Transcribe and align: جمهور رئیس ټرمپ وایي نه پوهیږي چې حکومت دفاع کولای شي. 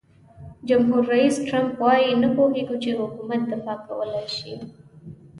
جمهور 0.69 1.03
رئیس 1.13 1.35
ټرمپ 1.47 1.71
وایي 1.81 2.09
نه 2.23 2.29
پوهیږي 2.35 2.77
چې 2.83 2.89
حکومت 2.99 3.41
دفاع 3.51 3.77
کولای 3.87 4.27
شي. 4.37 4.53